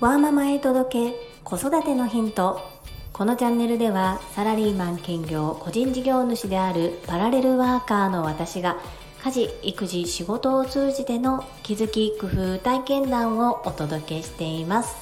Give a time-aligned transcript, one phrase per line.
[0.00, 2.62] ワーママへ届け子育てのヒント。
[3.12, 8.78] このチャンネルではサラリーマン兼業個人事業主であるパラレルワーカーの私が
[9.22, 14.96] 家事育児仕事を通じての気づき工夫体験談をお届けしています。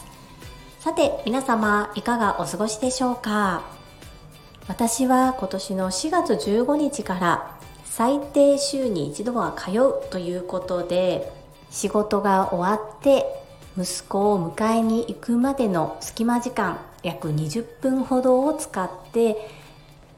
[0.80, 3.62] さて皆様いかがお過ごしでしょうか？
[4.66, 11.32] 私は今年の4月15日から最低週に一度は通うということで
[11.70, 13.46] 仕事が終わって
[13.78, 19.36] 息子を迎えに行くまでの隙間時間約20分ほどを使って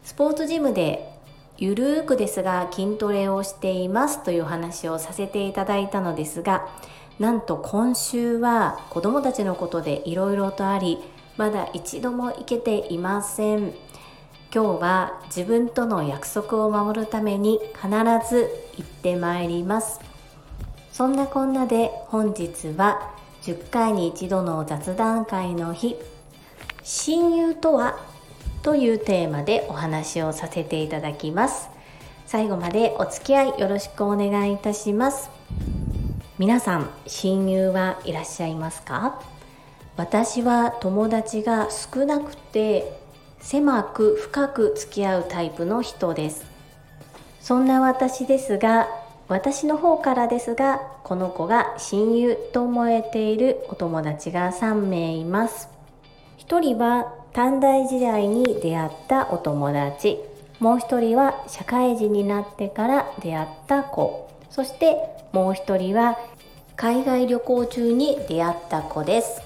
[0.03, 1.13] スポーツジムで
[1.59, 6.69] ゆるーくですが筋トレをしていますという話をさせていただいたのですが
[7.19, 10.97] なんと今週は子供たちのことでいろいろとあり
[11.37, 13.75] まだ一度も行けていません。
[14.53, 17.89] 今日は自分との約束を守るために必
[18.29, 20.01] ず行ってまいります。
[20.93, 25.97] そんなこんなで本日は10回に一度の雑談会の日。
[26.83, 27.99] 親友とは？
[28.63, 31.71] というテーマでお話をさせていただきます。
[32.27, 35.31] 最後までお付き合いよろしくお願いいたします。
[36.39, 39.23] 皆さん親友はいらっしゃいますか？
[39.97, 42.93] 私は友達が少なくて
[43.41, 46.45] 狭く深く付き合うタイプの人です。
[47.41, 48.87] そんな私ですが
[49.31, 55.69] 私の方からですがこの子が親友と思えているお友達が3名います。
[56.39, 60.19] 1人は短大時代に出会ったお友達。
[60.59, 64.29] もう1人は社会人になってから出会った子。
[64.51, 64.97] そして
[65.31, 66.19] もう1人は
[66.75, 69.43] 海外旅行中に出会った子です。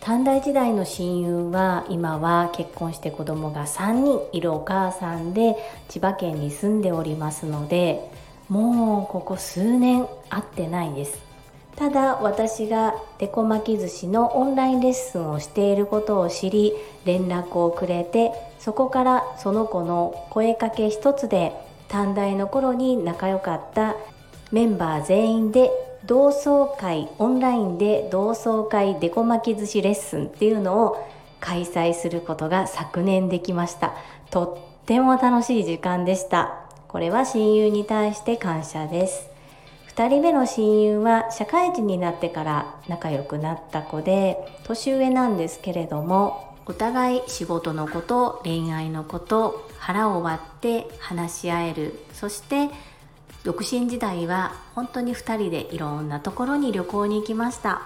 [0.00, 5.54] 短大時代の親友は今は結婚して子供が3人いるお母さんで
[5.88, 8.10] 千葉県に住んでおりますので
[8.48, 11.26] もうここ数年会ってないです。
[11.76, 16.72] ただ私がデコ巻き寿司のオンラインレッスンをしていることを知り
[17.04, 21.52] 連絡をくれてそこからその子の声かけ一つで
[21.88, 23.94] 短大の頃に仲良かった
[24.52, 25.70] メンバー全員で
[26.06, 31.06] 同窓会オンラインで同窓会デコ巻き寿司レッスンっていうのを
[31.40, 33.92] 開催することが昨年できました。
[34.30, 36.65] とっても楽しい時間でした。
[36.96, 39.28] これは親友に対して感謝です。
[39.94, 52.00] 2人目の親友は社会人になってから仲良くなった子で年上なんですけれどもお互い仕事のこと恋愛のこと腹を割って話し合える。
[52.14, 52.70] そして
[53.44, 57.82] 独身時代は本当に2人でいろんなところに旅行に行きました。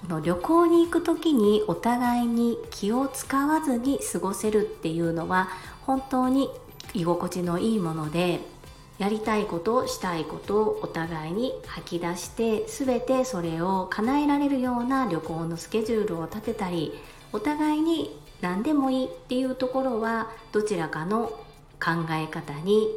[0.00, 5.50] この旅行に行く時にお互いに気を使わずに過ごせるっていうのは
[5.86, 6.50] 本当に
[6.94, 8.40] 居心地のいいもので
[8.98, 16.92] やりたいことしたいことをお互いに吐き出して全てそれを叶えられるような旅行のスケジュールを立てたり
[17.32, 21.28] お互いに何でもいいっていうところはどちらかの
[21.82, 22.88] 考え方に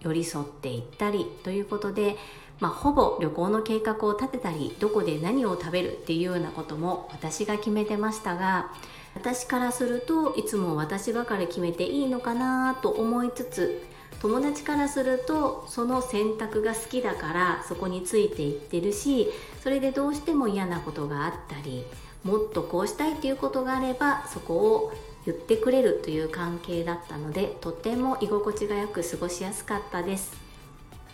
[0.00, 2.16] 寄り添っていったりということで、
[2.60, 8.72] まあ、ほぼ旅行の計画を立てたりどこで何を食べるっていうようなことも私が決めてましたが
[9.14, 13.82] 私からするといつも私ばかり決めていいのかなと思いつつ
[14.20, 19.28] 友達からするとその選択が好きだからそこについていってるし
[19.62, 21.84] それでどうしても嫌なことがあったり
[22.24, 24.92] もっとこうしたいっていうことがあればそこを
[25.26, 30.42] 言ってくれるという関係だったのでとても居心地がよく過ごしやすかったです。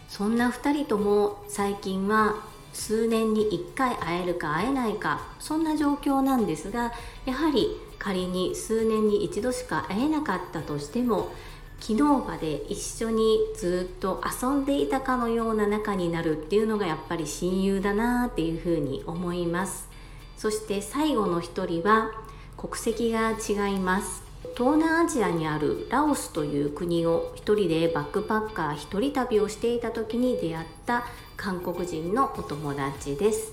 [0.09, 2.36] そんな2人とも最近は
[2.73, 6.93] 数年に1回会えるか会えないかそんな状況なんですが
[7.27, 7.69] やはり
[7.99, 11.33] 仮に数年に一度しか会えなかったとしても
[11.81, 19.89] 昨日まで一緒にずっと遊んでいたかのような仲になるっていうのがやっぱり親友だなっていうふうに思います。
[20.37, 22.11] そして最後の一人は
[22.57, 24.28] 国籍が違います。
[24.59, 31.05] 東南アジアにあるラオスという国を一人でバックパッカー一人旅をしていた時に出会った
[31.37, 33.53] 韓国人のお友達です。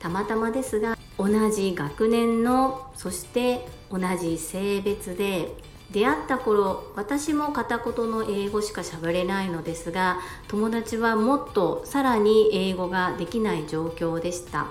[0.00, 5.54] たまたまですが同じ学年のそして同じ性別で
[5.92, 10.18] 出会った頃私も片言の英語しか喋れないのですが
[10.48, 14.66] 友達はもっとさらに英語ができない状況でした。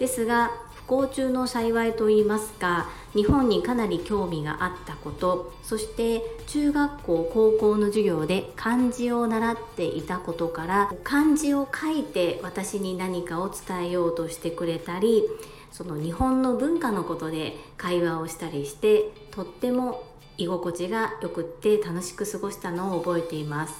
[0.00, 0.50] ですが
[0.86, 15.24] 不幸中の幸いと言いますか日本にかなり興味があったことそして中学校高校の授業で漢字を習っていたことから漢字を書いて私に何かを伝えようとしてくれたり
[15.70, 20.04] その日本の文化のことで会話をしたりしてとっても
[20.36, 23.74] 居心地がよくって楽しく過ごしたのを覚えています。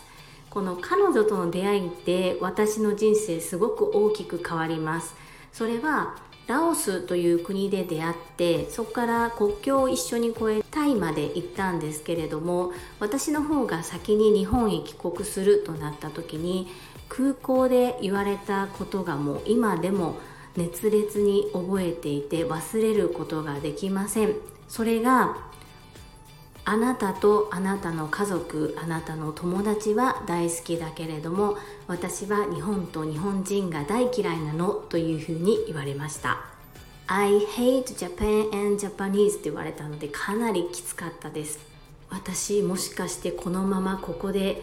[0.51, 5.15] この彼女との出会いって私の人生すごく大きく変わります。
[5.53, 6.17] それは
[6.47, 16.69] ラオスという国で出会ってそこから国境を一緒に越えタイまで行ったんですけれども私の方が先に日本へ帰国するとなった時に
[17.09, 20.17] 空港で言われたことがもう今でも
[20.57, 24.35] 熱烈に覚えていて忘れることができません。
[24.69, 25.37] それが
[26.65, 31.57] あなたとあなたの家族あなたの友達は大好きだけれども
[31.89, 36.39] 私は日本と日本人が大嫌いなのというふうに言われました。
[37.09, 41.59] I hate Japan and Japanese って言われたのでかなりきつかったです。
[42.11, 44.63] 私もしかしてこのままここで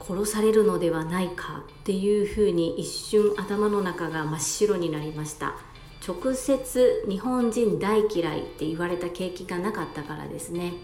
[0.00, 5.54] 殺されるのではないかっていうふうに一瞬頭の中が真っ白になりました。
[6.06, 10.74] 直接日本人大嫌いって言われた経験がなかったからですね。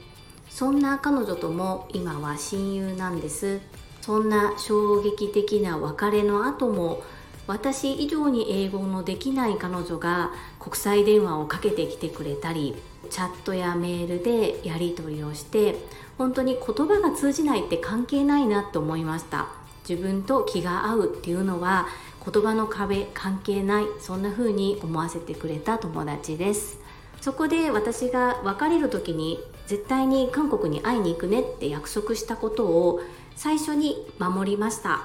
[0.48, 3.60] そんな彼女とも今は親友なんです。
[4.00, 7.02] そんな衝撃的な別れの後も
[7.46, 12.74] 私以上に英語のできない彼女が国際電話をかけてきてくれたり
[13.10, 15.76] チャットやメールでやり取りをして
[16.16, 19.48] 本当に言葉が通じないって関係ないなって思いました。
[19.88, 21.86] 自分と気が合うっていうのは
[22.24, 26.78] 言葉の壁関係ないそんな風に思わせてくれた友達です。
[27.20, 33.00] そこで私が別れる時に絶対に韓国に会いに行くねって約束したことを
[33.36, 35.02] 最初に守りました。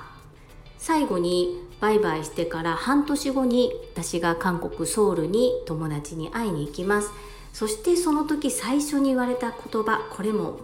[0.78, 7.12] 最後にバイバイしてから半年後に私が韓国ソウルに友達に会いに行きます。
[7.54, 10.60] そしてその時最初に言われた言葉これも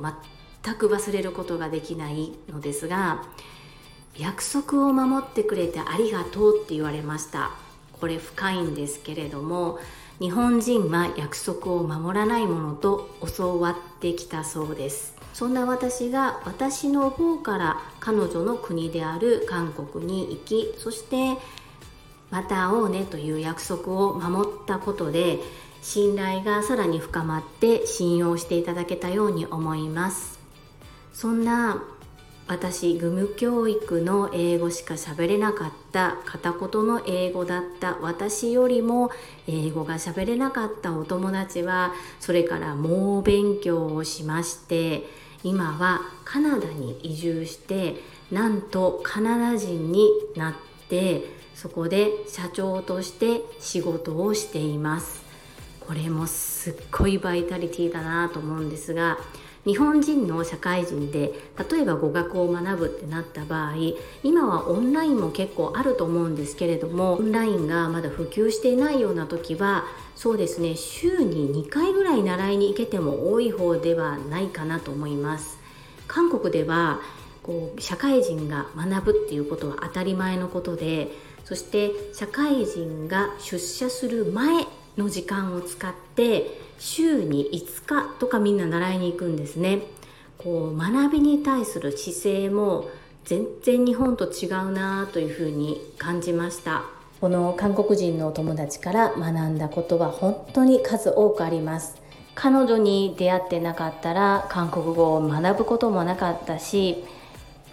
[0.63, 3.24] 全く忘れることができないのですが
[4.18, 7.51] 約束を守ってくれてありがとうって言われました。
[7.94, 9.80] これ深いんですけれども
[10.19, 15.15] 日本人は約束を守らないものと教わってきたそうです。
[15.33, 21.38] そんな私が私の方から彼女の国である韓国に行きそして
[22.31, 25.39] また会おうねという約束を守ったことで
[25.81, 30.39] 信頼がさらに深まって信用していただけたように思います。
[31.11, 31.83] そんな
[32.47, 37.97] 私義務教育の英語しか喋れなかった片言の英語だった。
[38.01, 39.09] 私よりも
[39.47, 45.03] 英語が喋れなかったお友達はそれから猛勉強をしまして
[45.44, 47.95] 今はカナダに移住して
[48.31, 50.53] なんとカナダ人になっ
[50.88, 51.24] て
[51.56, 55.25] そこで社長として仕事をしています。
[55.80, 59.19] これもすっごいバイタリティだなと思うんですが
[59.65, 61.33] 日本人の社会人で
[61.69, 63.73] 例えば語学を学ぶってなった場合
[64.23, 69.85] 今はオンラインも結構あると思うんですけれどもオンラインがまだ普及していないような時は
[70.15, 75.57] そうですね週に2回ぐらい習いに行けても多い方ではないかなと思います。
[76.07, 77.01] 韓国では
[77.41, 81.11] こう社会人が学ぶっていうことは当たり前のことで
[81.44, 84.65] そして社会人が出社する前
[84.97, 89.81] の時間を使って週に5日とかみんな習いに行くんですね。
[90.38, 92.89] こう学びに対する姿勢も
[93.24, 96.83] 全然日本と違うなというふうに感じました。
[97.22, 102.06] この韓国人のお友達から学んだことは本当に数多くあります。
[102.36, 107.06] 彼女に出会ってなかったら韓国語を学ぶこともなかったし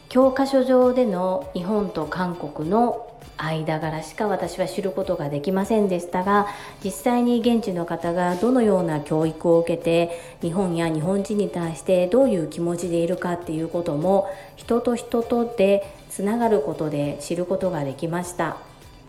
[0.09, 6.47] 教科書上での日本と韓国の間柄しか私は知ることができませんでしたが
[6.85, 18.57] 実際に現地の方がどのような教育を受けて日本や日本人に対してどういう気持ちでいるかっていうことも人と人とでつながることで知ることができました。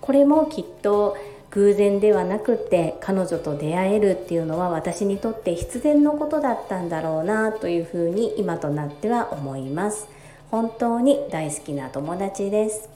[0.01, 1.15] これもきっと
[1.51, 10.07] 偶然ではなくって彼女と出会えるっていうのは私にとって必然のことだったんだろうなというふうに今となっては思います。
[10.49, 12.89] 本当に大好きな友達です。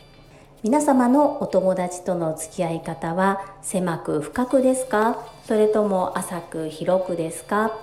[0.64, 5.24] 皆様のお友達との付き合い方は狭く深くですか？
[5.46, 7.78] それとも浅く広くですか？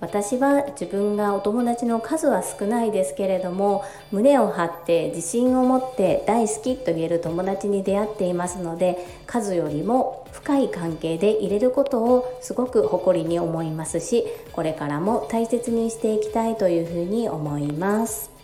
[0.00, 18.39] 私は自分がお友達の数は少ないですけれども胸を張って自信を持って大好きと言える友達に出会っていますので数よりも深い関係で入れることをすごく誇りに思いますしこれからも大切にしていきたいというふうに思います。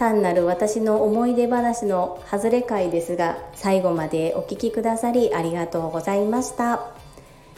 [0.00, 6.80] 単なる私の思い出話の外れ会ですが最後までお聴きくださりありがとうございました。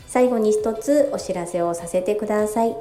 [0.09, 2.77] 最後に一つお知らせをさせてください。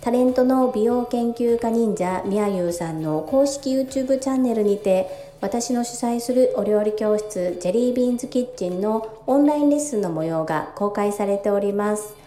[0.00, 12.21] タレントの美容研究家忍者みやゆうさんの公式 YouTube チャンネルにて私の主催するお料理教室ジェリービーンズキッチンのオンラインレッスンの模様が公開されております。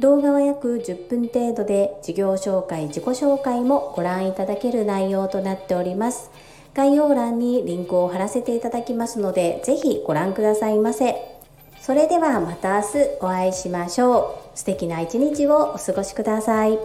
[0.00, 6.30] 動画は約10分程度で事業紹介、自己紹介もご覧いただける内容となっております。
[6.74, 11.40] 概要欄にリンクを貼らせていただきますので、ぜひご覧くださいませ。
[11.80, 12.88] それではまた明日
[13.20, 16.78] お会いしましょう素敵な一日をお過ごしください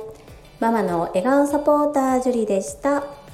[0.62, 3.25] ママの笑顔サポータージュリでした。